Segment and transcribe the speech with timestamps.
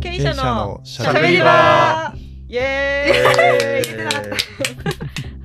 [0.00, 2.14] 経営者のししゃべり場。
[2.48, 3.16] イエーイ。
[3.42, 4.30] えー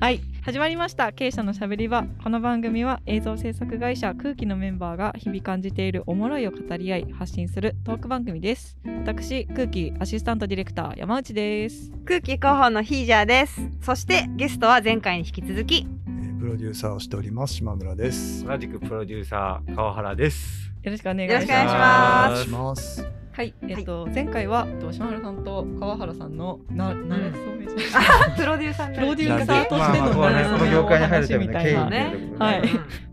[0.00, 1.12] はい始まりました。
[1.12, 2.04] 経営者のしゃべり場。
[2.22, 8.78] この番組は映像制作会社空気のメンバーが日々感じているおもろいを語り合い発信するトーク番組です。
[9.04, 11.90] 私空気アシスタントディレクター山内です。
[12.04, 13.60] 空気広報のヒージャーです。
[13.82, 15.86] そしてゲストは前回に引き続き。
[16.06, 18.44] えープロデューサーをしております島村です。
[18.44, 20.70] 同じくプロデューサー川原です。
[20.82, 23.76] よろしくお願いしますよろしくお願いしますします。
[23.76, 32.70] はい、えっと、前回はえっと島原さんと川原さんのな、なれそめじゃプロデューサープロデューサーとしてのなれそめこの業界に入るためみたいなの経緯っていうところはいね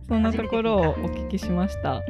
[0.08, 2.02] そんなところをお聞きしました。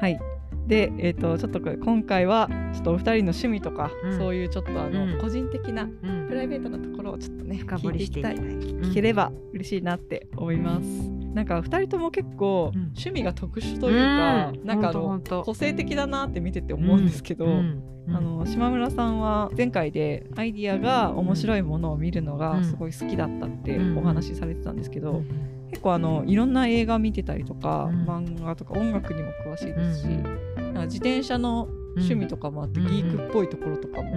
[0.00, 0.20] はい。
[0.66, 11.15] で、えっ、と、ちょっと今回は、ちょっとお二人の趣味とか、うんそういうちょっとあの、うん個人的なうんプライベートなところをちょっとね、深掘りしていきたい聞いていきたい聞ければ嬉しいなって思います。
[11.36, 12.82] なんか二人とも結構、うん。
[12.84, 14.66] 趣味が特殊というか、うん。
[14.66, 17.82] なんかあの個性的だなって見てて思うんですけど、うん。
[18.08, 22.38] あの島村さんは前回でアイディアが面白いものを見るのうん。
[22.38, 23.98] がすごい好きだったってうん。
[23.98, 25.68] お話しされてたんですけど、うん。
[25.68, 28.06] 結構あのいろんな映画見てたりとか、うん。
[28.08, 30.22] 漫画とか音楽にも詳しいですし、うん。
[30.22, 34.08] なんか自転車の趣味とかもあって、うんギークっぽいところとかうん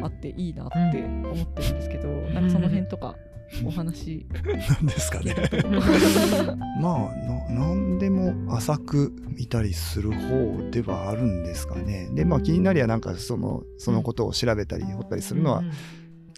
[0.00, 3.16] もあっていいなって思ってるんですけど、なんかその辺とか
[3.64, 4.26] お話。
[4.32, 5.34] なんですかね。
[6.80, 12.10] まあななんでも浅く見たりする方ではあるんですかね。
[12.14, 15.62] でまあ気になりはなんかそのそのことを調べたり掘ったりするのは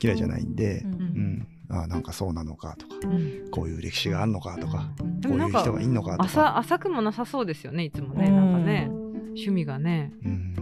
[0.02, 0.92] 嫌いじゃないんでう、ん。
[0.92, 0.96] う
[1.74, 3.50] ん、あなんかそうなのかとか、うん。
[3.50, 5.20] こういう歴史があるのかとか、うん。
[5.22, 6.24] こういう人がいんのかとか。
[6.24, 8.30] 浅浅くもなさそうですよねいつもね。
[8.30, 8.88] なんかね
[9.30, 10.12] 趣味がね。
[10.24, 10.54] うん、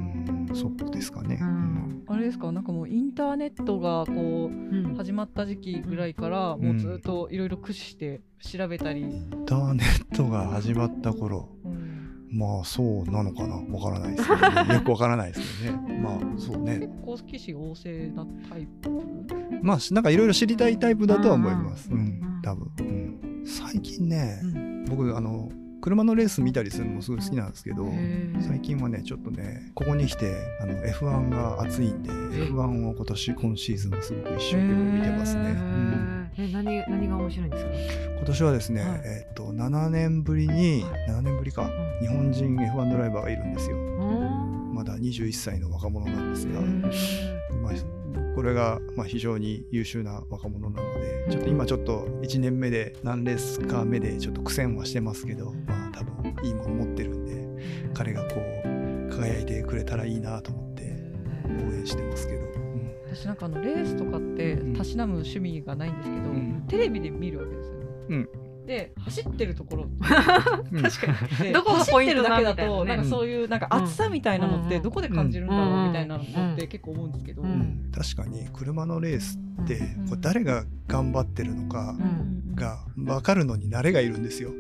[0.55, 1.39] そうですかね。
[1.41, 1.51] ううん。
[1.51, 2.51] んあれですか？
[2.53, 4.95] なんかもうインターネットがこううん。
[4.97, 12.29] 始まった時期ぐらいからもうずっといろいろ駆使して調べたり、インターネットが始まった頃、うん。
[12.31, 13.57] まあそうなのかな？
[13.57, 16.01] わからないですけど、ね、 よくわからないですけどね。
[16.03, 16.79] まあそうね。
[16.79, 18.91] 結構騎士旺盛なタイプ？
[19.63, 21.91] まあなんかいろいろ知りたいタイプだとは思います。
[21.91, 22.71] ううんん、多分。
[22.81, 24.85] うん、最近ね、うん。
[24.87, 25.49] 僕あの
[25.81, 27.87] 車のレース見たりするのもすごい好きなんですけど、
[28.47, 35.43] 最近はねちょっとねここに来てあの F1 が熱いんで F1 を今年今シーズンはすごく一生懸命見てますね。
[36.37, 36.53] へうん。
[36.53, 37.71] 何何が面白いんですか？
[38.19, 39.01] 今年はですね、はい。
[39.05, 41.11] えっと7年ぶりに、はい。
[41.11, 41.71] 7年ぶりか、ん。
[42.01, 43.77] 日本人 F1 ドライバーがいるんですよ。
[43.77, 46.61] うんまだ21歳の若者なんですが、
[47.63, 47.73] まあ、
[48.35, 60.83] これがまあ非常に優秀な若者なのでちょっと今ちょっと1年目で何レースか目でちょっと苦戦はしてますけど、まあ多分いいもの持ってるんで彼がこう輝いてくれたらいいなと思って
[61.45, 62.93] 応援してますけど、うん。
[63.13, 64.75] 私なんかあのレースとかってうん。
[64.75, 66.65] たしなむ趣味がないんですけど、うん。
[66.69, 67.87] テレビで見るわけですよね。
[68.11, 69.85] うんで走ってるところ。
[69.85, 70.83] うん。
[70.83, 71.45] 確かに。
[71.45, 77.43] でどこが走ってるポイントだけだとなんかそういうなんか熱さみたいなのってどこで感じるんだろうみたいなのって結構思うんですけど。
[77.43, 77.49] うん。
[77.49, 82.03] うん確かに車のレースってうんこう誰が頑張ってるのかう
[82.53, 82.55] ん。
[82.55, 84.51] が分かるのに慣れがいるんですよ。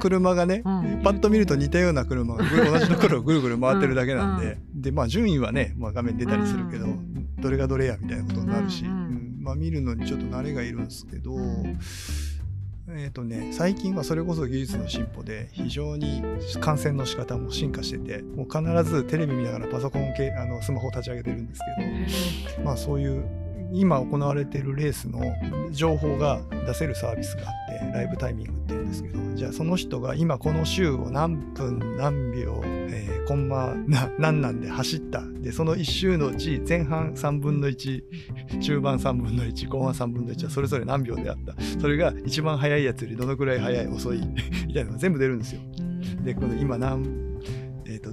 [0.00, 1.00] 車がね、うん。
[1.02, 7.36] パッと見ると似たような車が同じところをぐる ぐる回ってるだけなんで、でまあ順位はね、まあ、画面に出たりするけど、うん。
[7.40, 8.90] どれがどれやみたいなことになるし、うん。
[8.90, 8.96] うん。
[8.96, 9.36] うん。
[9.40, 11.78] まあ見るのにちょっと慣れがいるんですけど、うん
[12.88, 16.22] えっ、とね最近はそれこそ技術の進歩で非常に
[16.60, 21.60] 観戦の仕方も進化しててもう必ずテレビ見ながらパソコン系あのスマホを立ち上げてるんです
[22.56, 23.24] けど、まあそういう
[23.72, 25.20] 今行われているレースの
[25.72, 35.22] 情報が出せるサービスがあってライブタイミングってんですけどじゃあその人が今この週を何分何秒、えーコンマな何なんで走った。
[35.40, 41.54] でその1周のうち前半3分の1中盤3分の1後半3分の1はそれぞれ何秒であった。
[41.80, 44.20] それが一番速いやつよりどのくらい速い遅い
[44.66, 45.60] みたいなのが全部出るんですよ。
[46.22, 47.02] でこの今何、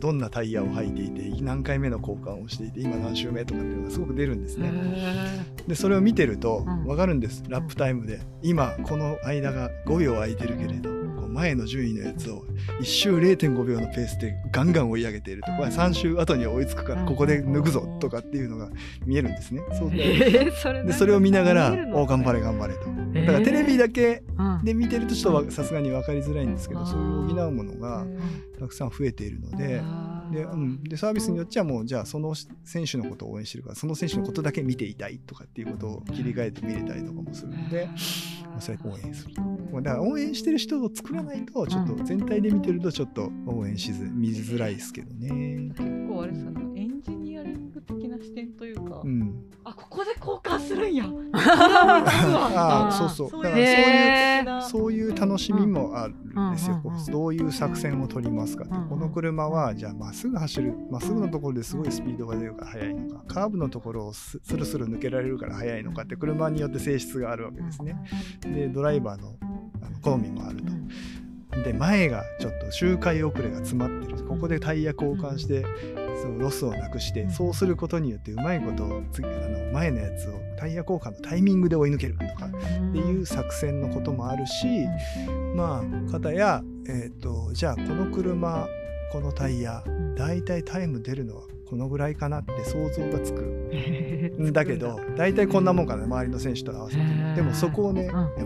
[0.02, 4.72] どんなタイヤを履いていて何回目の交換をしていて今何周目とかっていうのがすごく出るんですね。
[4.74, 6.86] へでそれを見てるとうん。
[6.86, 8.20] 分かるんです、ラップタイムで。
[8.42, 11.01] 今この間が5秒空いてるけれど
[11.32, 12.46] 前の順位のやつを
[12.82, 15.52] 1周0.5秒のペースでガンガン追い上げていると。
[15.54, 17.08] これ3周後に追いつくからうん。
[17.08, 18.70] ここで抜くぞとかっていうのが
[19.06, 19.62] 見えるんですね。
[19.78, 19.92] そう。
[19.92, 22.82] でえーそれを見ながら見えるの「お頑張れ頑張れ」と。
[23.14, 23.26] えー。
[23.26, 28.06] だからテレビだけうんで見てるとちょっとわさすがに分かりづらいんですけどそういう補うものが
[28.60, 29.82] たくさん増えているので。
[30.32, 32.34] でうん、でサービスによっちゃもうじゃあその
[32.64, 37.88] 選手のことを応援してるからその選手のことだけ見ていたいとかっていうことを切り替えて見れたりとかもするので、
[38.46, 39.36] まあそれ応援する。
[39.36, 39.42] と。
[39.42, 45.30] まあだから応援してる人を作らないとちょっと全体で見てるとちょっと応援しず見づらいですけどね。
[45.76, 51.06] 結構あれですかねエンジニアリング的な視点というか、うん、あここで交換するんや。
[51.34, 53.44] ああ そうそう。
[53.44, 56.94] だからそういうそういう楽しみもあるんですよ、うん。
[56.94, 67.96] うんうんどういう作戦を取りますかって、この車はじゃあまっすぐ走るまっすぐのところですごいスピードが出るから速いのかカーブのところをススルスル抜けられるから速いのかって車によって性質があるわけですね。
[68.42, 69.36] でドライバーの
[69.82, 71.64] あの好みもあると。
[71.64, 74.24] で前がちょっと周回遅れが詰まってる。
[74.26, 75.66] ここでタイヤ交換して、
[76.22, 77.32] そのロスをなくして、うん。
[77.32, 84.86] そうすることによってうまいこと次あの前のやつをタイヤ交換のタイミングで追い抜けるとかっていう作戦のこともあるし、
[85.56, 88.68] まあ片や、えー、とじゃあこの車
[89.12, 89.84] このタイヤ
[90.16, 93.42] だいたいタイム出るのはこのぐらいかなって想像がつく。
[93.42, 95.28] ん だけどだ。
[95.28, 97.04] いたいこんなもんかな周りの選手と合わせて。
[97.36, 98.08] でもそこをね、うん。
[98.10, 98.44] やっぱ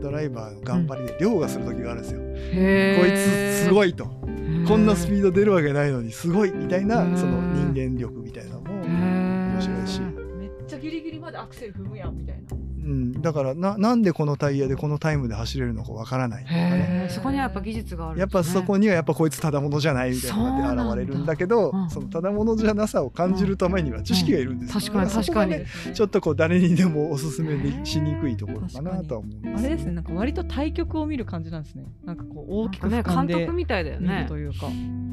[0.00, 4.04] ドライバーの頑張りで凌駕する時があるんですよ、へこいつすごいと。
[4.04, 10.00] いこんなスピード出るわけないのにすごいみたいなその人間力みたいなのも面面白いし、
[10.38, 12.56] めっちゃギリギリまでアクセル踏むやんみたいな
[12.88, 16.60] うん、だからななんでこのタイヤでこのタイムで走れるのかわからないとかね。
[16.60, 21.90] へえそこにはやっぱ技術があるんやっぱそこににはやっぱこいつただものじゃないみたいなのが現れるんだけどそうなん。
[21.90, 29.92] そのただものじゃなさを感じるためには知識がいるんですよ、確かにだらそこがね確ちょっとこう誰にでもおすすめでしにくいところかなとは思うあれですね。
[29.92, 31.84] なんか割と対局を見る感じなんですね。
[32.04, 34.26] なんかこう大きくね俯瞰で監督みたいだよね。
[34.28, 34.68] というか、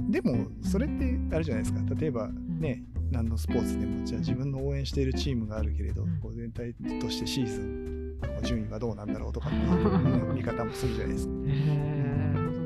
[0.10, 1.82] でもそれってあれじゃないですか。
[1.96, 2.30] 例えば
[2.60, 2.84] ね
[3.16, 6.20] 何のスポーツでもじゃあ自分の応援しているチームがあるけれど、うん。
[6.20, 11.34] こう全体としてシーズンの順位はどうなんだろうとかっていう、 ね見方もするじゃないですか。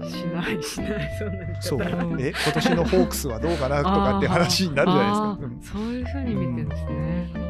[0.10, 1.80] しないしないそんなそう。
[1.80, 2.22] うん。
[2.22, 5.78] え今年のホークスはどうかなとかって話になるじゃないですか。
[5.78, 7.49] そういう風に見てるんですね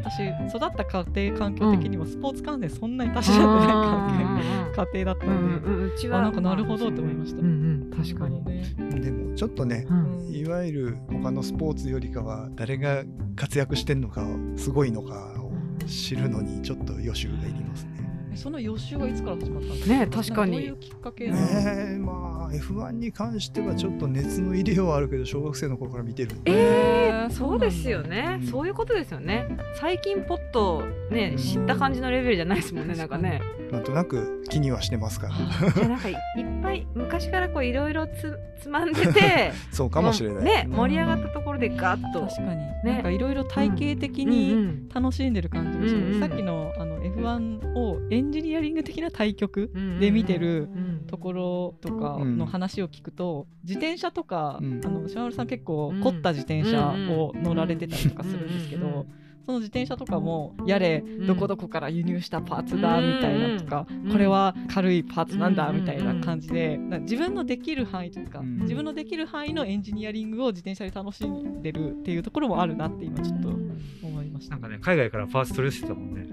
[0.00, 7.40] なるほどな、うんいや私育った家庭環境的にもスポーツ観戦そんなにたしなくない関係家庭だったうんんで、うんうんうちはあなんかなるほどって思いました。
[7.40, 7.50] うんう
[7.86, 7.90] ん。
[7.90, 8.42] 確かに。
[8.44, 10.28] なるうんでもちょっとねう、ん。
[10.34, 13.04] いわゆる他のスポーツよりかは誰が
[13.36, 14.26] 活躍してんのか
[14.56, 15.52] すごいのかを
[15.86, 18.03] 知るのにちょっと予習がいりますね。
[18.34, 19.94] えその予習はいつから始まったんですか？
[19.94, 20.52] ね確かに。
[20.52, 21.46] どういうきっかけなの？
[21.46, 26.52] ねえまあ F1 に関してはちょっと熱の入れようはあるけど小学生の頃から見てるんで。
[26.52, 28.46] えー、そううですよね、うん。
[28.46, 29.56] そういうことですよね。
[29.80, 31.36] 最近ポッとねうん。
[31.38, 33.40] 知った感じのレベルじゃないですもんねなんかね。
[33.70, 36.18] なんとなく気にはしてますからじゃあなんかいいっ
[36.62, 42.20] ぱい昔からこういろいろつつまんでて そうかもしれない、ね盛り上がったところでガッと。
[42.26, 44.88] 確かに、なんかいろいろ体系的うんにうん。
[44.90, 54.80] 楽しんでる感じがします、うんうんさっきのあの F1 をエンジニアリング的な対局うんで見てるうんところとかの話を聞くと、自転車とか、うん。
[54.84, 56.00] あの島村さん結構うん。
[56.00, 59.06] 凝った自転車を乗られてたりとかするんですけど、
[59.46, 61.26] その自転車とかもやれうん。
[61.26, 64.12] どこどこから輸入したパーツだみたいなとか、うん。
[64.12, 68.60] これは軽いパーツなんだうんみたいな感じで、自分のできる範囲というか、うん。
[68.60, 74.54] 自分のできる範囲のエンジニアリングを自転車で楽しんでるっていうところもあるなって今ちょっと思いました。
[74.54, 76.24] なんかね、海外からパーツ取り寄せてたもんね。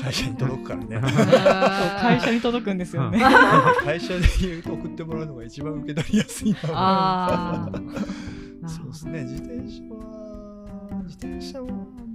[0.00, 1.00] 会社に届くからね。
[2.00, 3.20] 会社に届くんですよね。
[3.82, 4.20] 会社で
[4.64, 7.70] 送ってもらうのが一番受け取りやすいな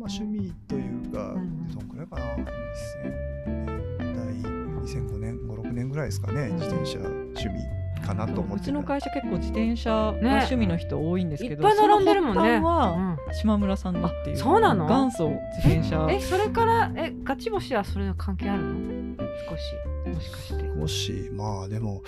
[0.08, 2.46] まあ趣味というか、うんどんくらいかな？2000
[4.00, 4.52] 年代
[4.82, 8.54] 2005年56年ぐらいですかね自転車趣味かなと思ってた。
[8.56, 13.34] うちの会社結構自転車が趣味の人多いんですけど、いっぱい並んでるもんねはうん。
[13.34, 14.88] 島村さんだっていうあそうなの？
[14.88, 16.08] 元祖自転車。
[16.10, 19.18] えそれからえガチ星はそれの関係あるの？
[19.50, 22.02] 少しもしかして、もしまあでもうん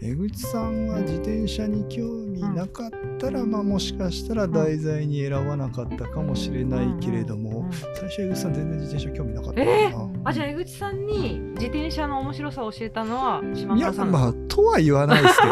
[0.00, 14.12] 江口さんは自転車に興味なかったら、まあもしかしたら題材に選ばなかったかもしれないけれども、最初江口さん全然自転車興味なかったかな、えあじゃあ江口さんに自転車の面白さを教えたのは島いや村さん。
[14.12, 15.46] なのまあとは言わないですけ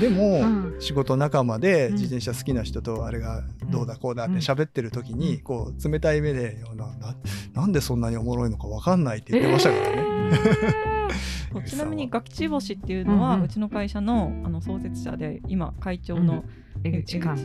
[0.00, 0.76] でも、うん。
[0.78, 7.14] 仕事仲間でうん自転車好きな人とあれがどうだこうだって喋ってる時にこう冷たい目でいやなな
[7.54, 10.86] なんでそんなにおもろいのか分かんないって言ってましたからね。
[11.60, 13.42] そうちなみにガキチ星っていうのは、ううん。
[13.42, 16.44] うんちの会社のあの創設者で今会長の
[16.84, 17.36] 江口寛。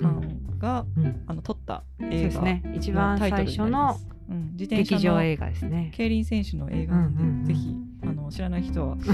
[0.00, 1.22] 寛が、うん。
[1.26, 2.62] あの撮った映画ですね。
[2.74, 3.98] 一の番最初の。
[4.28, 5.92] うん、自転車の劇場映画ですね。
[5.94, 7.44] 競輪選手の映画なんで、うんうんうん。
[7.44, 7.76] ぜひ
[8.08, 8.96] あの知らない人は。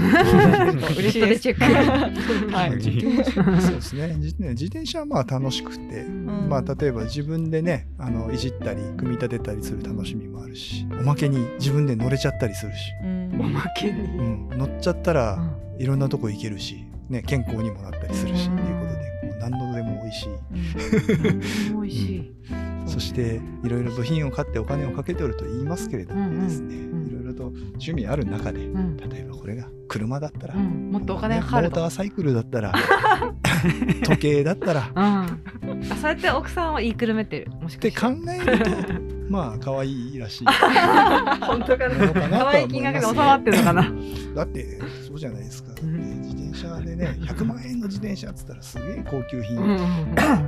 [0.97, 1.41] 嬉しいです。
[1.41, 2.51] チェック。
[2.51, 2.75] はい。
[2.75, 3.61] 自転車。
[3.61, 4.15] そうですね。
[4.19, 6.47] 自自転車はまあ楽しくて、ん。
[6.49, 13.41] まあ、例えば自分でねあのいじったり組み立てたりする楽しみもあるしおまけに自分で乗れちゃったりするし、うん。
[13.41, 13.99] おまけに。
[13.99, 15.39] うん、乗っちゃったら
[15.79, 20.29] いろんなとこ行けるし、ね、健康にもなったりするしっていうことでこう何度でも美味しい。
[21.73, 21.81] うん。
[21.81, 22.33] 美味しい。
[22.85, 26.75] そしていろいろ部品を買ってお金をかけておると言いますけれどもですね、
[27.33, 28.97] ろと趣味ある中でうん。
[28.97, 30.91] 例えばこれが車だったら、うん。
[30.91, 31.79] もっとお金ねがかかると。
[31.81, 32.73] モーターサイクルだったら
[34.03, 34.99] 時計だったらっうん。
[34.99, 35.37] あ
[36.01, 37.51] そうやって奥さんは言いくるめてる。
[37.61, 37.99] もしかして。
[37.99, 38.93] 考えると
[39.29, 40.45] まあ可愛いらしい。
[41.41, 42.39] 本当かな。
[42.39, 43.93] 可愛い金額ますで収まってるのかな。
[44.35, 46.21] だってそうじゃないですか、うん。
[46.21, 49.57] 自転車でね100万円の自転車っつったらすげえ高級品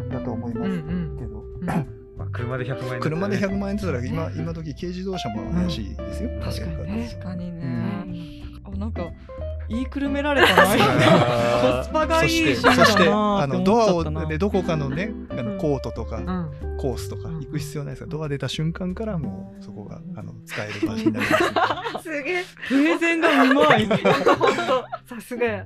[0.10, 0.72] だと思います
[1.18, 1.44] けど、
[2.36, 7.10] 車で100万円車で100万円って言ったら今今時軽自動車も怪しいですよ、確かにね。
[7.12, 8.74] 確かにね、うん。
[8.74, 9.04] あなんか
[9.68, 10.64] 言いくるめられたな。
[10.68, 10.74] コ
[11.80, 15.56] あスパがいいそしそしてあのドアをちゃったなでどこかのねあうん。
[15.56, 16.78] のコートとか、うん。
[16.78, 17.40] コースとかうん。
[17.40, 18.06] 行く必要ないですか？
[18.06, 21.38] らドア出た瞬間からもうそこがあの使える場所になりま
[22.00, 22.04] す。
[22.04, 22.44] すげえ。
[22.68, 23.86] プレゼンがうまい。
[23.90, 24.56] 本当本
[25.08, 25.16] 当。
[25.16, 25.66] さすがや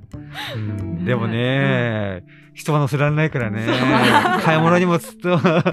[0.56, 1.06] うん。
[1.06, 3.66] でもね、人は乗せられないからね。
[4.44, 5.64] 買い物にもずっとま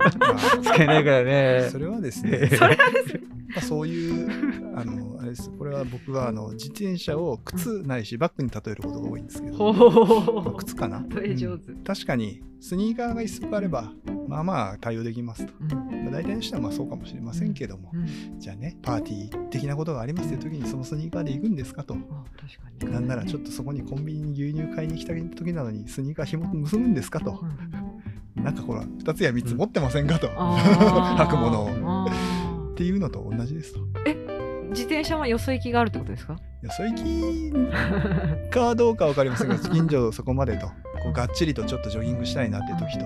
[0.63, 1.69] 使え ないからあね。
[1.71, 1.79] そ。
[1.79, 2.47] れはですね。
[2.49, 5.51] それまあそういうあのあれです。
[5.51, 10.99] これは僕はあの自転車を靴ないしバッグに例えることが多いんですけど、ほ靴かな。
[10.99, 11.85] うん。
[11.85, 13.93] 確かにスニーカーが一足あれば
[14.29, 16.05] まあまあ対応できますと、うん。
[16.05, 18.41] まあ、大体の人はまあそうかもしれませんけども、うん。
[18.41, 21.95] じゃあねパーティー的なことがありますという時にそのスニーカーで行くんですかと。
[21.95, 22.25] あ
[22.79, 27.41] 確なんならちょっとそこにコンビニに牛乳買いに来た時なのにスニーカー紐結ぶんですかと。
[28.37, 28.45] うん。
[28.45, 31.71] なんかほら2つや3つ持ってませんかと、 履くものを。
[32.05, 32.37] あ
[32.77, 33.81] っていうのと同じですと。
[34.05, 34.26] ー
[34.71, 36.35] 自転車はよそ行きがあるってことですか？
[36.35, 37.53] よそ行き
[38.51, 40.73] かどうか分かりませんが近所そこまでとこ
[41.11, 43.05] うがっちりとちょっとジョギングしたいなっていう時と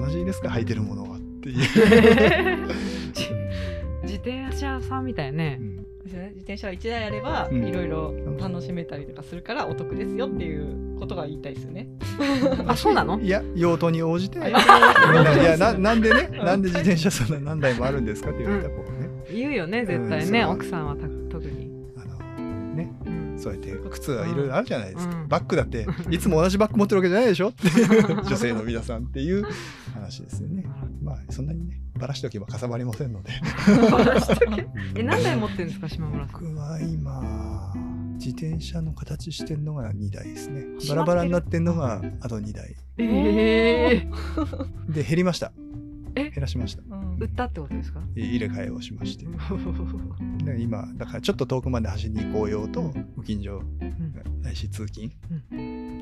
[0.00, 0.48] 同じですか？
[0.48, 2.66] 履いてるものはっていう、
[4.02, 5.58] 自転車さんみたいね。
[5.60, 5.62] う。
[5.64, 5.76] ん。
[6.06, 7.66] 自転車は1台あればうん。
[7.66, 11.88] いろいろ楽しめたりとかするからお得ですよっていうことが言いたいですよね。
[12.68, 13.20] あ、そうなの？
[13.20, 14.38] いや用途に応じて。
[14.38, 16.28] いやななんでね？
[16.32, 16.44] うん。
[16.44, 18.95] なんで自転車そんな何台もあるんですかって言われたらこうね
[19.32, 20.40] 言うよね、絶対ね。
[20.40, 20.44] う。
[20.46, 21.70] ん奥さんはた特に。
[21.96, 22.16] あの
[22.74, 22.92] ね。
[23.06, 23.38] うん。
[23.38, 25.28] そうやって靴はいろいろあるじゃないですか、うん。
[25.28, 27.48] バッグだっていつも同じバッグ持ってるわけじゃないでしょ？
[27.50, 29.44] っていう女性の皆さんっていう
[29.94, 30.64] 話ですよね。
[31.02, 33.30] まあそんなにねばらしておけばかさばりませんので。
[34.94, 36.40] え、何台持ってるんですか、島村さん。
[36.42, 37.72] 僕は今
[38.18, 40.64] 自転車の形してるのが2台ですね。
[40.88, 42.74] バラバラになってるのがあと2台。
[42.98, 43.04] え
[44.08, 44.08] え。
[44.88, 45.52] で減りました。
[46.14, 46.30] え？
[46.30, 46.82] 減らしました。
[46.90, 48.00] うん売ったってことですか？
[48.16, 49.26] え入れ替えをしまして。
[50.44, 53.62] で今だからちょっと遠くまで走りに行こう用とご近所
[54.42, 55.10] ないし通勤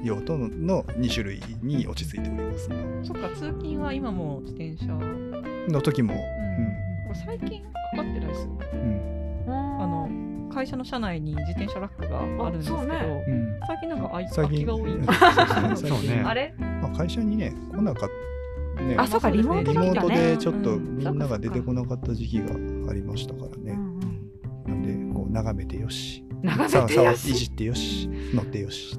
[0.03, 2.69] 用とのの2種類に落ち着いております。
[2.69, 6.21] ねそっか通勤は今も自転車、うん、の時も、こ
[7.13, 8.67] れ最近かかってないですよね。
[9.47, 9.55] うん。
[9.81, 13.25] あの会社の社内に自転車ラックがあるんですけど、ね。
[13.27, 13.61] うん。
[13.67, 15.05] 最近なんか空きが多いね。
[16.25, 16.55] あれ？
[16.59, 18.15] まあ、会社にね来なかった
[18.85, 18.97] ね。
[18.99, 20.31] あ、そうか、リモーリモートトだったね。
[20.33, 20.97] でちょっとうん。
[20.97, 22.55] みんなが出てこなかった時期が
[22.91, 24.31] ありましたからね、うんうん
[24.67, 26.25] なんでこう眺めてよし。
[26.43, 27.35] 眺めてよし。
[27.35, 28.99] じってよし乗ってよし、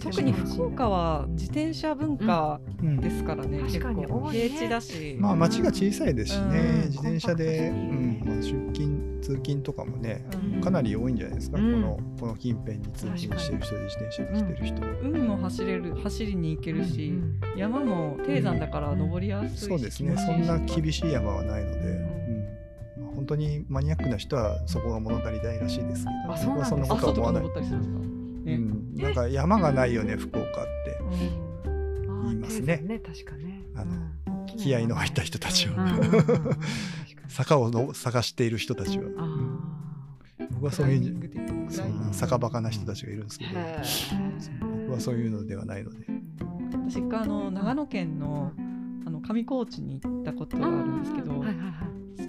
[0.00, 3.00] 特に福岡は自転車文化うん。
[3.00, 6.80] ですからね、確結かに構平地だし、まあ街が小さいですしね、うん。
[6.88, 8.09] 自転車で、うん。
[8.09, 10.24] にまあ、出勤通勤とかもね
[10.54, 10.60] うん。
[10.60, 11.72] かなり多いんじゃないですか、うん。
[11.72, 14.60] このこの近辺に通勤してる人で自転車で来て。
[14.60, 20.16] る人、海も走れる走りに行けるし、うん山も低山だから登りやすいし、そうですね。
[20.16, 21.84] そんな厳しい山はないので、ん。
[21.84, 23.04] うん。
[23.04, 26.10] まあ、本当にマニアックな人はそこが物足りないらしいですけ
[26.44, 26.50] ど。
[26.50, 27.42] 僕はそんなことは思わない。
[27.42, 28.54] 登ったりするんですか、ね。
[28.54, 30.48] うん、なんか山がないよね福岡っ
[30.84, 30.98] て。
[31.66, 32.28] うん。
[32.28, 33.00] 言いますね。
[33.04, 33.62] 確かね。
[33.74, 35.90] あのうん気合いの入った人たちは、うん。
[35.90, 36.54] うんうんうん確かに
[37.28, 39.28] 坂をの探している人たちは、あ
[40.50, 41.86] 僕はそういうそう。
[42.12, 43.50] 坂バカな人たちがいるんですけど。
[44.80, 46.06] 僕はそういうのではないので。
[46.88, 48.52] 私一回あの長野県の
[49.06, 51.72] あの上高地に行ったことがあるんですけど、はいはいは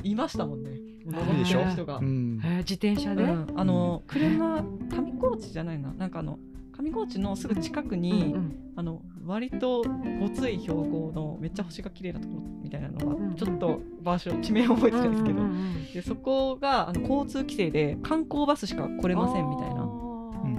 [0.03, 0.11] い。
[0.11, 0.71] いましたもんね。
[1.05, 3.47] 登いいでしょってる人が、うん自転車で、うん。
[3.55, 5.91] あの車上高地じゃないな。
[5.93, 6.37] なんかあの
[6.81, 9.83] 上高地のすぐ近くに、うんあの割と
[10.19, 19.87] ごつい標高のめっちゃ星が綺麗なところみたいなのが、うんちょっと場所地名覚えてないですけど、うんうんうんでそこがあの交通規制で観光バスしか来れませんみたいな。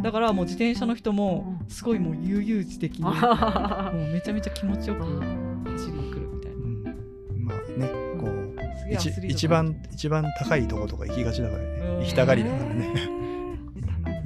[0.02, 1.68] だからもう自転車の人もうん。
[1.68, 6.58] すごいもう悠々自適に もあうめちゃめちゃ気持ちよくー走りに来るみたいな。
[6.58, 7.44] うん。
[7.44, 7.88] まあね
[8.20, 11.68] こう一一番一番高いとことか行きがちだからね。
[11.68, 11.98] うん。
[12.00, 12.94] 行きたがりだからね。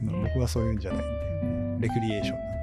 [0.34, 1.25] 僕はそういうんじゃないんで
[1.80, 2.56] レクリエーション。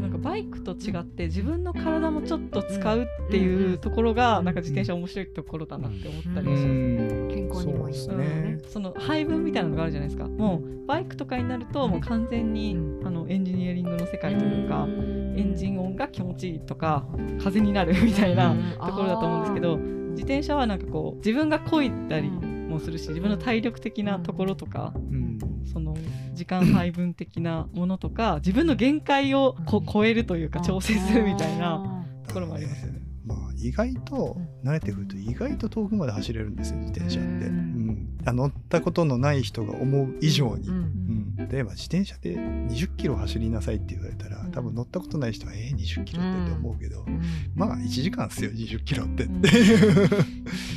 [0.00, 6.64] なんかバイクと違って自分の体もちょっと使うっていうところがなんか自転車面白いところだなって思ったりうします。
[6.66, 7.28] ん。
[7.28, 8.58] 健康にもいいそうですね。
[8.68, 10.28] その配分みたいなのがあるじゃないですか。
[10.28, 14.86] もうバイクとかになるともう完全にうあのエンジニアリングの世界というか
[15.36, 17.06] エンジン音が気持ちいいとか
[17.42, 19.78] 風になるみたいなところだと思うんですけど
[20.14, 25.24] 自転車はなんかこう自分が漕いだりもするし自分の体力的なところとかうん。
[25.74, 25.96] その
[26.34, 33.00] 時間配分的なものとか 自分の限界をこ超えるというか調整するみたいなところもありますよね。
[33.26, 38.08] まあ意外と慣れてくると意外と遠くまで走れるんですよ自転車って、ううん。
[38.26, 40.72] 乗ったことのない人が思う以上に、う
[41.50, 44.52] 例えば自転車で20キロ走りなさいって言われたらうん。
[44.52, 47.22] 多分乗ったことない人はえー、20キロってって思うけど、うん。
[47.54, 49.38] まあ1時間っすよ20キロって、うん。
[49.38, 50.26] っていう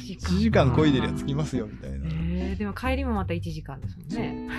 [0.06, 4.50] 一1時間漕いでりゃ着きますよみたいな、えーでも帰りもまた1時間ですもんね。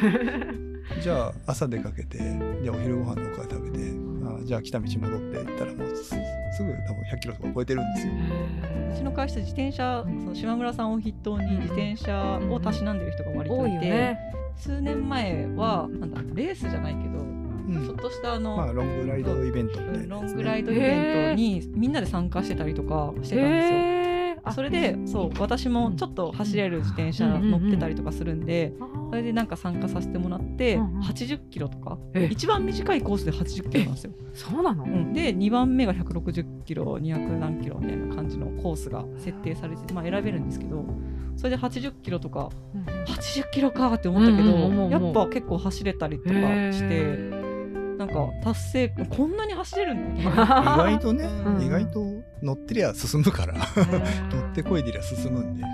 [1.02, 2.18] じゃあ朝出かけて
[2.62, 6.14] じゃあお昼ご飯どっかで食べてあじゃあ来た道戻って行ったらもうすす
[6.62, 8.12] ぐ多分100キロとか超えてるんですよ。
[8.92, 14.16] うちの会社自転車その島村さんを筆頭に自転車をたしなんでる人が割と多いいて。
[14.58, 17.38] 数年前はなんだレースじゃないけど、うん
[17.84, 23.97] ちょっとしたあの、まあロングライドイベントみたいなね、ロングライドイベントにみんなで参加してたりとかしてたんですよ。
[24.52, 28.72] それでそう私もちょっと走れる自転車乗ってたりとかするんで、
[29.10, 31.00] それでなんか参加させてもらって、うんうん。
[31.02, 31.98] 80キロとか？
[32.14, 34.12] え一番短いコースで80キロなんですよ。
[34.34, 34.84] そうなの？
[34.84, 40.84] うん、で2番目が160キロ200何キロみたいな感じのコースが設定されて、まあ、選べるんですけど
[41.36, 42.50] それで80キロとか
[43.06, 44.50] 80キロかって思ったけど、
[44.90, 47.47] やっぱ結構走れたりとかしてへ
[47.98, 50.02] なんか達成こんなに走れるの？
[50.10, 50.42] みたいな。
[50.42, 51.62] 意外とね、うん。
[51.62, 52.00] 意外と
[52.42, 53.54] 乗ってりゃ進むから。
[54.30, 55.64] 乗ってこいでりゃ進むんで。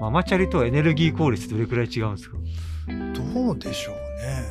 [0.00, 2.36] ママチャリとエネルギー効率どれくらい違うんですか？
[3.34, 3.94] どうでしょう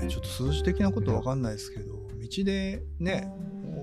[0.03, 0.09] ね。
[0.09, 3.31] ちょっと数字的なことわかんないですけど道でね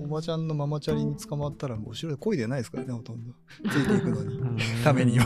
[0.03, 3.31] おばちゃんのママチャリに捕まったらもう後ろで漕いでないですからねほとんど。
[3.69, 4.39] ついていくのに。
[4.83, 5.25] ためには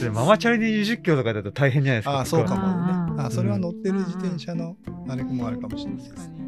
[0.00, 4.76] でママチャリで20キロとかだと大変じゃないですかああそうかもうんねあそれは乗ってる自転車の
[5.08, 6.14] あれもあるかもしれないです。
[6.14, 6.38] 確かに。
[6.38, 6.47] うんうん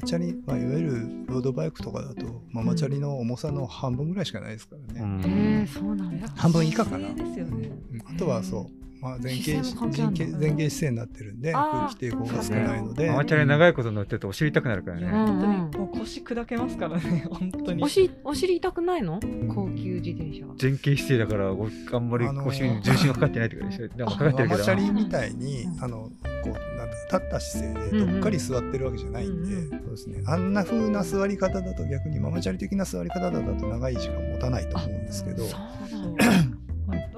[0.00, 5.20] ママチャリ、まあ、いわゆるロードバイクとかだとママチャリの重さの半分ぐらいしかないですからね、うん。
[5.20, 6.28] えーそうなんだ。
[6.34, 7.08] 半分以下かな。
[7.08, 8.66] あとはそう、
[9.00, 15.06] まあ、前傾前傾姿勢になってるんで空気抵抗が少ないのでママチャリ長いこと乗ってるとお尻痛くなるからね。
[15.06, 17.82] うん本当にもう腰砕けますからね本当に。
[17.82, 19.18] おしお尻痛くないの？
[19.54, 20.54] 高級自転車は。
[20.60, 23.88] 前傾姿勢だからおあんまりあのーお尻に重心がかかってないとかでしょ。
[23.96, 24.74] でもかかってるけどママチャ。
[24.74, 26.10] リみたいにうんあの
[26.42, 35.44] こうなんだ立った姿勢でどっかり座ってるわけじゃないんで、うんそうですね、あんな風な座り方だと逆にママチャリ的な座り方だと長い時間持たないと思うんですけど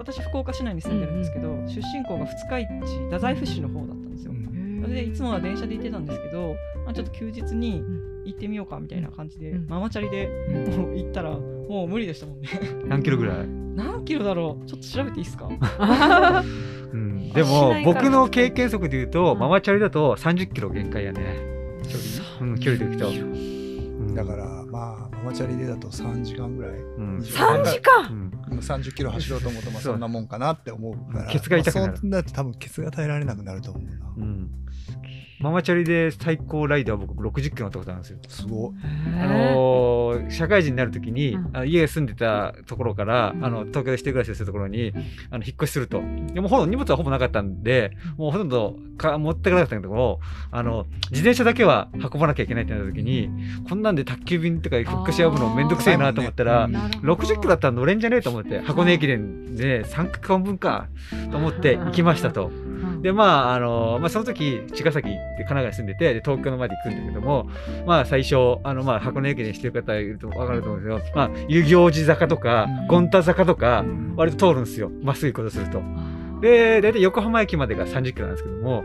[0.03, 4.33] 私福岡市内に住んでるんですけど、出身校が二日市太宰府市の方だったんですよ。
[4.89, 7.83] でいつもは電車で行ってたんですけど、まあ、ちょっと休日に
[8.25, 10.29] 行ってみようかみたいな感じで、うんママチャリで
[10.97, 12.49] 行ったらもう無理でしたもんね。
[12.87, 13.47] 何キロぐらい？
[13.49, 14.67] 何キロだろう？
[14.67, 15.49] ちょっと調べていいですか？
[16.93, 17.33] うん。
[17.33, 19.39] でしも僕の経験則で言うと、うん。
[19.39, 21.21] ママチャリだと30キロ限界やね。
[21.89, 21.97] 距
[22.41, 22.51] 離。
[22.53, 23.09] うん、距離でいくと。
[23.09, 24.15] うん。
[24.15, 26.73] だからまあママチャリでだと3時間ぐらい。
[26.73, 27.19] うん。
[27.19, 28.09] 3時う間。
[28.13, 28.33] ん。
[28.51, 31.31] 今30キロ走ろうと思うとまあそんなもんかなって思うから。
[31.31, 31.93] ケツが痛くなる。
[31.93, 34.51] まあそうなると多分ケツが耐えられなくなると思うな、うん。
[35.39, 38.19] ママチャリで最高ライダーは僕60キロ乗ったことあるんですよ。
[38.29, 38.73] すごい
[39.21, 41.51] あのー社会人になるときに、うん。
[41.57, 43.45] あの家住んでたところから、うん。
[43.45, 44.93] あの東京で一人暮らしをするところに
[45.31, 46.03] あの引っ越しすると。
[46.33, 53.29] でもほとんど荷物はほぼなかったんでもうほとんどか持ってかなかったんだけどもあの自転車だけは運ばなきゃいけないってなった時に
[53.69, 54.77] こんなんで宅急便とか
[55.13, 56.73] 引っ越し呼ぶのめんどくせえなと思ったら、うん。
[56.73, 60.89] なるほど60キロだったら乗れんじゃねえと思って箱根駅伝で3区間分か
[61.31, 62.47] と思って行きましたと。
[62.47, 63.03] うん。
[63.03, 67.49] でまああのまあ、その時茅ヶ崎って神奈川に住んでてで東京のまで行くんだけども
[67.85, 72.89] まあ最初あの、まあ、箱根駅伝してる方いると分かると思うんですけど、まあ、遊行寺坂とかうん。
[72.89, 74.15] 権太坂とかうん。
[74.17, 74.91] 割と通るんですよ。
[75.03, 75.83] まっすぐ行こうとすると。
[76.43, 78.83] で大体横浜駅までが30キロなんですけども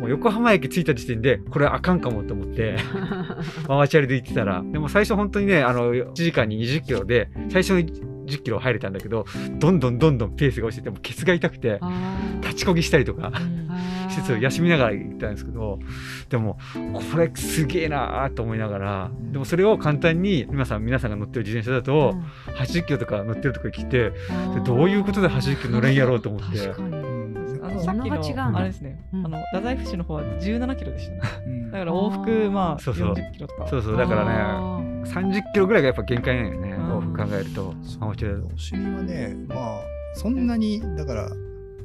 [0.00, 2.76] もう横浜駅着いた時点でこれあかんかもと思って
[3.68, 9.26] ママチャリで行ってたらでも最初本当にねあの1時間に20キロで最初の10キロ入れたんだけど
[9.58, 11.80] どんどんどんどんペースが落ちててもうケツが痛くて
[12.42, 13.32] 立ちこぎしたりとか。
[13.34, 13.60] うん。
[14.10, 15.78] 施設を休みながら行ったんですけど
[16.28, 16.58] でも
[17.12, 22.14] これすげえなーと思いながらでもそれを簡単に皆さん皆さんが乗ってる自転車だと
[22.58, 24.10] 80キロとか乗ってるとか聞いて
[24.54, 26.99] でどういうことで80キロ乗れんやろうと思って
[27.70, 29.26] のさっきのあれですね、うん。
[29.26, 31.20] あの太宰府市の方は17キロでしたね。
[31.46, 31.70] うん。
[31.70, 33.12] だから往復まあそうそう。
[33.12, 33.68] 40キロとか。
[33.68, 36.70] そうそうだからねあ30キロぐらいがやっぱ限界なんよね。
[36.70, 36.98] うん。
[36.98, 37.74] 往復考えると。
[38.04, 38.14] お
[38.58, 39.80] 尻はねまあ
[40.14, 41.28] そんなにだから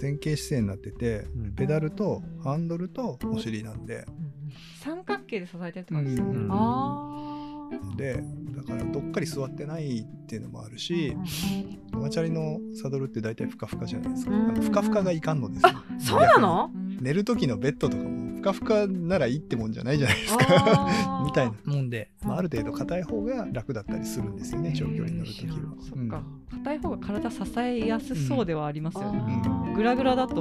[0.01, 1.51] 前傾姿勢になっててうん。
[1.53, 4.05] ペダルとハンドルとお尻なんで。
[4.05, 4.25] ー
[4.79, 6.47] 三角形で支えてるって感じですよね、うん。
[6.51, 7.34] あ
[7.97, 8.23] で
[8.55, 11.15] だからどっかり座ってないっていうのもあるし
[11.91, 14.31] ママチャリのサドルって大体ふかふかじゃないですか。
[14.61, 15.69] ふかふかがいかんのですよ。
[15.69, 16.71] ーそうなの？
[16.73, 20.89] うん寝る時のベッドとかもふかふかならいいってもんじゃないじゃないですか。
[21.25, 21.53] みたいな。
[21.65, 26.23] もんで、まあ、ある程度硬い方が楽だったりするんですよね長距離に乗る時はそっか。
[26.51, 30.35] 硬い方が体支えやすそうではありますよね、あーグラグラだと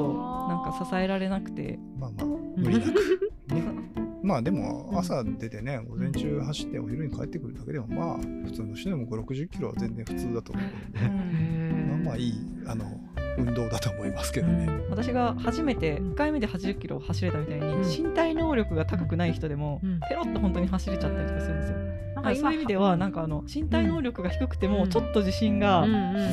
[0.49, 1.75] なんか支えられなくて。
[1.75, 2.95] うんまあまあ無理なく。
[3.53, 10.65] ねまあでも朝出てね午前中走ってお昼に帰ってくるだけでもまあ普通の人でも5 6 0キロは全然普通だと思う。
[10.65, 10.93] ん。
[10.93, 11.64] で、
[12.05, 12.35] まあまあいい
[12.67, 13.01] あの
[13.37, 14.69] 運動だと思いますけどね。
[14.91, 21.79] 私が初めて1回目で80キロ走れたみたいに、身体能力が高くない人でも、ペロッと本当に走れちゃったりとかするんですよ。
[22.15, 25.85] なんかそういう意味ではなんかあの身体能力が低くてもちょっと自信が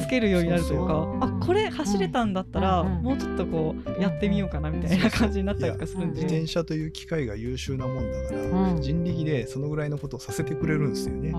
[0.03, 6.21] つけるようになるというか、あこれ走れたんだったらもうちょっとこうやってみようかなみたいな感じになったりとかするんで。
[6.21, 8.35] 自転車という機械が優秀なもんだか
[8.75, 11.31] ら、人力でそのぐらいのことをさせてくれるんですよね。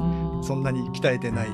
[0.42, 1.48] そんなに鍛えてない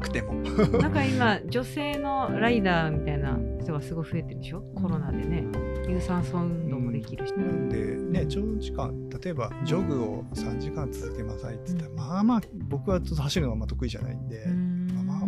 [0.00, 0.34] くても。
[0.80, 5.44] なんか今女性のライダーみたいな人がすごい増えてるでしょ、コロナでね。
[5.88, 7.68] 有酸素運動もできるし、なん。
[7.68, 14.71] でね長時間例えばジョグを3時間続けなさいって言ったら、まあまあ僕はちょっと走るのがあんま得意じゃないんで、まあ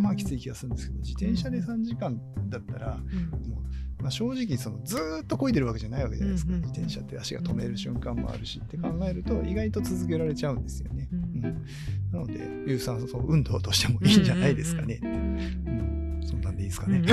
[0.05, 3.65] まあきつい気がするんですけど自転車で3時間だったら、もう
[4.01, 11.09] まあ、正直そのずっと漕いでるわけじゃないわけじゃないですか、自転車って足が止める瞬間もあるしって考えると意外と続けられちゃうんですよね。
[11.11, 11.65] うん
[12.11, 14.99] なので有酸素運動としてもいいんじゃないですかね。
[15.03, 17.01] うんそんなんでいいですかね。
[17.05, 17.09] い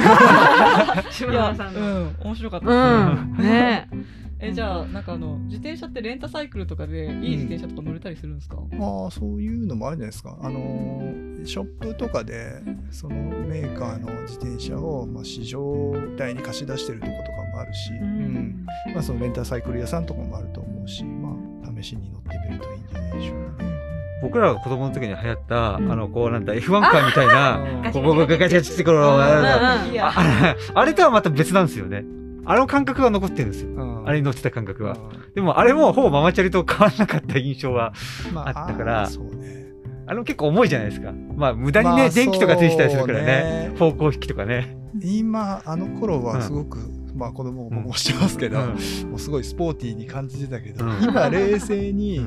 [1.34, 2.66] や、うん、面白かった。
[2.66, 3.48] ですね。
[3.48, 3.88] ね。
[4.44, 10.36] えじゃあなんかあの自転車ってレンタサイクルとかでいい自転車とか乗れたりするんですか、うん、ああそういうのもあるんじゃないですか。
[10.40, 23.72] あのー、ショップとかでそのメーカーの自転車を、まあ、市場代に貸し出してるとことかもあるし、うん、うん、まあ、そのレンタサイクル屋さんとかもあると思うし、まあ、試しに乗ってみるといいんじゃないでしょうかね。
[24.22, 31.66] 僕らが子供の時に流行った、うん、あの、こうなんだ、F1 カーみたいな、ここがガチガチってころ、あれとはまた別なん。
[31.66, 32.04] ですよね。
[32.44, 33.52] あの感覚が残ってるん。
[33.52, 34.02] ですよ。
[34.04, 34.96] あれに乗ってた感覚は。
[35.34, 37.92] でも、あれもほぼママチャリと変わらなかった印象は
[38.34, 39.06] あったから、あ
[40.14, 41.12] の結構重いじゃないですか。
[41.36, 43.72] まあ、無駄にね、電気とかついてたりするからね。
[43.78, 44.76] 方向引きとかね。
[45.00, 46.78] 今、あの頃はすごく、
[47.14, 48.74] まあ子供ももしてますけど、も
[49.16, 52.20] うすごいスポーティーに感じてたけど、今冷静に、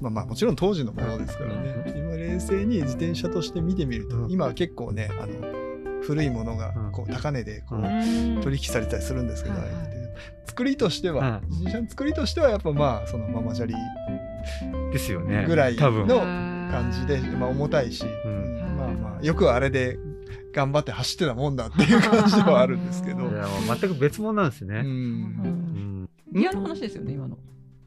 [0.00, 5.32] まあまあもちろん当時のものですからね、今冷静に自転車として見てみると、今は結構ね、あの、
[6.02, 9.56] 古いものがこう高値でこう取引されたりするんですけど、
[10.46, 13.74] 作りとしては、自転車の作りとしてはやっぱまあそのママチャリ
[14.92, 15.44] ですよね。
[15.46, 19.98] ぐらいの感じで、まあ、重たいし、まあまあよくあれで
[20.52, 23.18] 頑張って走ってたもんだっていう感じではあるんですけど。
[23.78, 24.82] 全く別物なんですね。
[26.32, 27.36] ギアの話ですよね今の。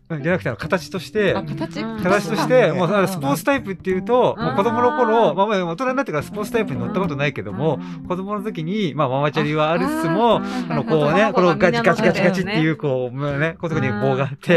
[0.08, 1.84] じゃなくて形として形？
[2.04, 10.40] 形としてもうスポーツタイプっていうともう子供の頃まあ大人になってからスポーツタイプに乗ったことないけども子供の時にまあママチャリはあるつつもあ
[10.76, 14.54] のこうねこのガチガチガチガチっていうこうねこういうとこに棒があってって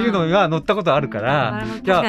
[0.00, 2.02] いうのが乗ったことあるからじゃあ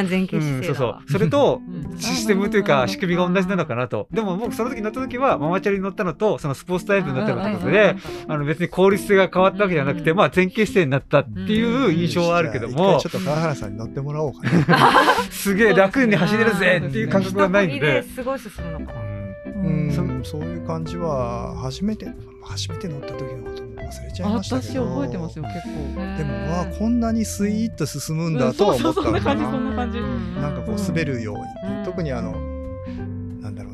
[0.65, 1.61] そうそうそれと
[1.99, 4.07] システムというか仕組みが同じなのかなと。
[4.11, 7.95] でも僕その時乗った時はママチャリに乗ったのとそのスポーツタイプに乗ったのってことで
[8.27, 12.99] あの別に効率性が変わったわけじゃなくてまあ前傾姿勢になったっていう印象はあるけども。
[12.99, 14.93] ちょっと川原さんに乗ってもらおうかな。
[15.31, 18.03] すげえ楽に走れるぜっていう感覚がないんで。
[18.03, 19.16] すごい進むのかな
[19.63, 20.21] うん。
[20.23, 22.07] そういう感じは初めて
[22.41, 24.85] 初めて乗った時のことも忘れちゃいましたけど。
[24.85, 26.17] 私覚えてますよ結構。
[26.17, 29.51] でもわこんなにスイーッと進むんだとは思ったのかな。
[29.51, 30.55] そんな感じなん。
[30.55, 31.85] かこう滑るように。
[31.85, 32.56] 特にあのな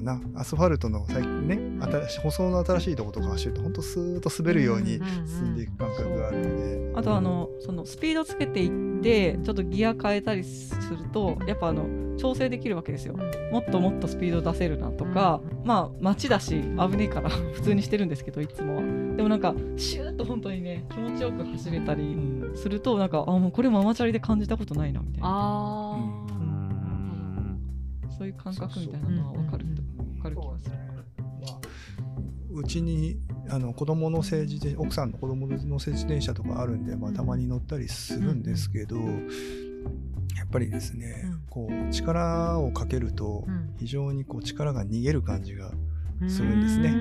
[0.04, 0.22] な。
[0.36, 6.84] アスファルトの最近ね新しい舗装の新しいとことか走ると本当スーッと滑るように進んでいく感覚があるので。
[6.96, 11.88] あとあのそのスピードつけていってちょっとギア変えたりするとやっぱあの
[12.18, 13.16] 調整できるわけですよ。
[13.52, 18.82] もっともっとスピード出せるなとか、まあ街だし危ねえから 普通にしてるんですけどいつもは。
[19.16, 22.16] でもなんかシューッと本当にね気持ちよく走れたり
[22.56, 26.23] するとなんかあもうこれママチャリで感じたことないなみたいな
[28.18, 29.66] そういう感覚みたいなのは分かる
[30.16, 30.76] 分かる気がする。
[32.56, 33.18] うちに
[33.50, 39.02] あの子供の政治で奥さんの子供の政治自転車とかあるんで、まあ、たまに乗ったりするんですけど、や
[40.46, 43.48] っぱりですね、こう力をかけると
[43.80, 45.72] 非常にこう力が逃げる感じが
[46.28, 46.94] するんですね。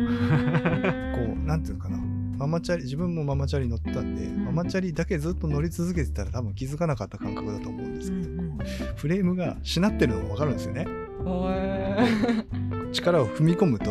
[1.14, 1.98] こうなんていうのかな。
[2.38, 8.42] ママチャリ自分もママチャリ乗ったんで、ママチャリだけずっと乗り続けてたら多分気づかなかった感覚だと思うんですけど、
[8.96, 10.86] フレームがしなってるのが分かるんですよね。
[12.92, 13.86] 力を踏み込むと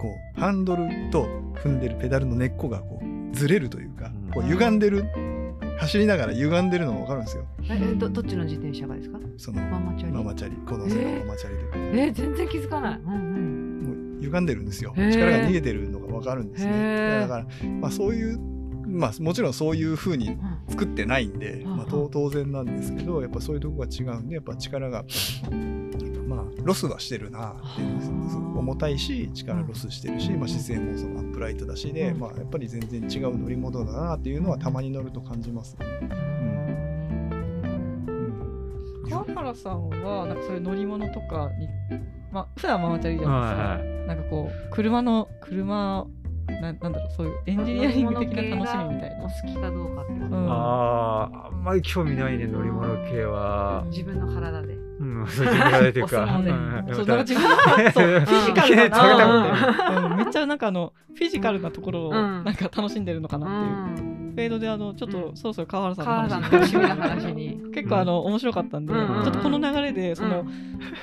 [0.00, 1.26] こうハンドルと
[1.62, 5.04] 踏んでるペダルの根っこがこうずれるというか、こう歪んでる
[5.78, 7.44] 走りながら歪んでるのが分かるんですよ。
[7.68, 9.18] えどどっちの自転車がですか？
[9.36, 10.12] そのママチャリ。
[10.12, 10.56] ママチャリ。
[10.66, 14.94] この世のママチャリで、えー、えー、全然気づかない、うんうん、もう歪んでるんですよ。
[14.96, 17.20] 力が逃げてるのが分かるんですね。
[17.20, 17.46] だから、
[17.80, 18.38] まあ、そういう
[18.86, 25.04] まあもちろんそういうふうに作ってないんで、まあ、当然なんですけどやっぱそういうとこが違うんでやっぱ力が
[26.26, 27.60] まあロスはしてるなって
[28.56, 35.86] 重たいし力ロスしてるし、まあ、姿勢もそのアップライトだしで、まあ、やっぱり全然違う乗り物だなっていうのはたまに乗ると感じます、ね。
[36.02, 36.16] うん。
[39.34, 41.68] 原さんはなんかそういう乗り物とかに
[42.32, 46.06] まあ普段ママチャリじゃないですか、なんかこう車の車
[46.48, 49.24] ななんだろうそういうエンジニアリング的な楽しみみたいな。
[49.24, 50.50] お好きかどうかってこと、うん。
[50.50, 50.54] あ
[51.32, 53.84] ああんまり興味ないね乗り物系は。
[53.90, 54.85] 自分の体で
[55.20, 56.10] うん、そう自分が出てるか。
[56.10, 56.84] そうなん。
[56.86, 57.56] か自分の
[57.92, 60.16] そう フィジカルな、うん。
[60.16, 62.44] めっちゃなんかあのフィジカルなところをうん。
[62.44, 65.36] なんか楽しんでるのかうなっていう、んフェードであのちょっとうん。
[65.36, 67.60] そろそろ川原さんの話に。
[67.74, 69.22] 結構あの面白かったんで、うん。
[69.22, 70.48] ちょっとこの流れでその、うん。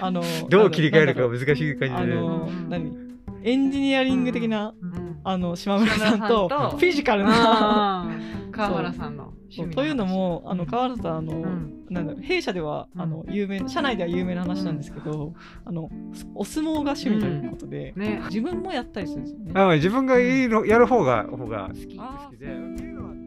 [0.01, 1.67] あのどう切り替えるか難しい感じで。
[1.67, 1.89] ね。
[1.89, 3.03] あのうん何？
[3.45, 5.19] エンジニアリング的な、うん。
[5.23, 6.47] あの島村さんと。
[6.47, 8.51] フィジカルな、うん。
[8.51, 9.33] 川原さんの
[9.73, 11.85] というのもあの川原さんあの、うん。
[11.89, 13.01] なんだろう弊社ではうん。
[13.01, 15.33] あの有名社内では有名な話なんですけど、
[15.65, 15.89] あの
[16.35, 18.21] お相撲が趣味ということで、ね。
[18.25, 19.51] 自分もやったりするんですよね。
[19.55, 23.22] あ自分がいいのやる方が方が好き好きで。